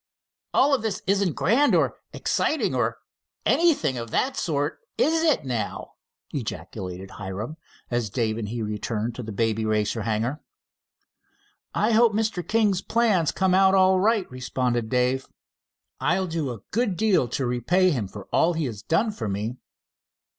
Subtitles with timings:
[0.51, 2.97] "All this isn't grand, or exciting, or
[3.45, 5.91] anything of that sort, is it, now!"
[6.31, 7.57] ejaculated Hiram,
[7.91, 10.41] as Dave and he returned to the Baby Racer hangar.
[11.75, 12.41] "I hope Mr.
[12.41, 15.27] King's plans come out, all right," responded Dave.
[15.99, 19.57] "I'll do a good deal to repay him for all he has done for me."